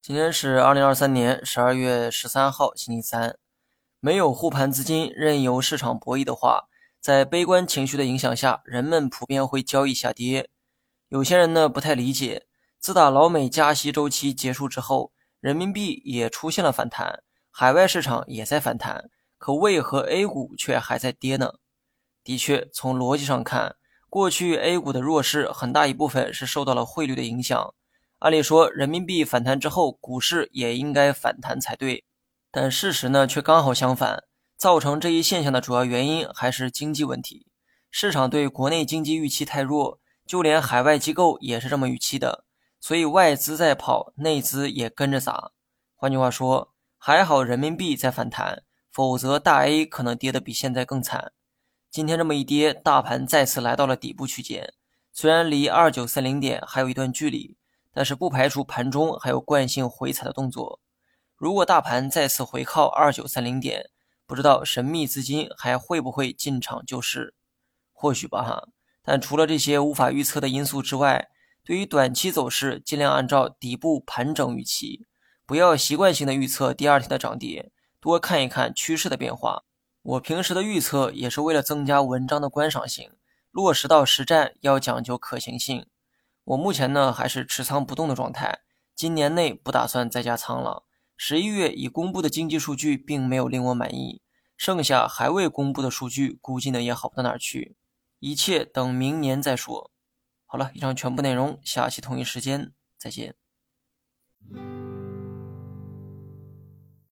[0.00, 3.36] 今天是二零二三年十二月十三号，星期三。
[4.00, 6.68] 没有护盘资金，任由市场博弈的话，
[7.00, 10.48] 在悲观情绪的影响下，人们普遍会交易下跌。
[11.08, 12.46] 有些人呢不太理解，
[12.78, 21.54] 自打老美加息周期结束之后，人民币也出现了反弹，海外市场也在反弹，可为何 A 股却还在跌呢？
[22.24, 23.76] 的确，从逻辑上看，
[24.08, 27.74] 过去 A 股的弱势很大一部分是受到了汇率的影响。
[28.18, 32.04] 按理说，人民币反弹之后，股市也应该反弹才对。
[32.50, 34.24] 但事实呢，却刚好相反。
[34.56, 37.46] 造成这一现象的主要原因还是经济问题。
[37.92, 42.44] 市场对国内经济预期太弱，就连海外机构也是这么预期的。
[42.80, 45.52] 所以外资在跑，内资也跟着砸。
[45.94, 51.30] 换句话说，还好人民币在反弹，否则大 A 可能跌得比现在更惨。
[51.88, 54.74] 今天这么一跌，大盘再次来到了底部区间，
[55.12, 57.56] 虽然离二九三零点还有一段距离。
[57.98, 60.78] 但是不排除盘中还有惯性回踩的动作。
[61.34, 63.90] 如果大盘再次回靠二九三零点，
[64.24, 67.34] 不知道神秘资金还会不会进场救市？
[67.92, 68.68] 或许吧哈。
[69.02, 71.28] 但除了这些无法预测的因素之外，
[71.64, 75.04] 对于短期走势，尽量按照底部盘整预期，
[75.44, 79.64] 不要习惯性的预测第二天的涨跌，多看一看趋势的变化。
[80.02, 83.10] 我平时的预测也是为了增加文章的观赏性，
[83.50, 85.84] 落实到实战要讲究可行性。
[86.48, 88.60] 我目前呢还是持仓不动的状态，
[88.94, 90.86] 今年内不打算再加仓了。
[91.14, 94.22] 十一月已公布的经济数据并没有令我满意，
[94.56, 97.76] 剩下还未公布的数据估计呢也好不到哪儿去，
[98.18, 99.90] 一切等明年再说。
[100.46, 103.34] 好了，以上全部内容，下期同一时间再见。